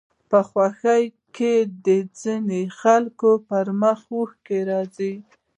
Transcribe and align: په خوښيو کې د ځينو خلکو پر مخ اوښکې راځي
په 0.29 0.39
خوښيو 0.49 1.15
کې 1.35 1.53
د 1.85 1.87
ځينو 2.21 2.59
خلکو 2.79 3.29
پر 3.47 3.65
مخ 3.81 3.99
اوښکې 4.17 4.59
راځي 4.69 5.13